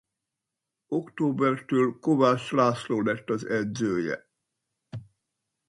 Októbertől 0.89 1.99
Kovács 1.99 2.51
László 2.51 3.01
lett 3.01 3.29
az 3.29 3.45
edzője. 3.45 4.27